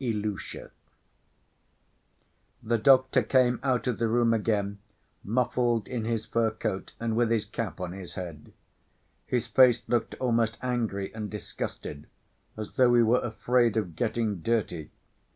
[0.00, 0.72] Ilusha
[2.60, 4.80] The doctor came out of the room again,
[5.22, 8.52] muffled in his fur coat and with his cap on his head.
[9.28, 12.08] His face looked almost angry and disgusted,
[12.56, 14.90] as though he were afraid of getting dirty.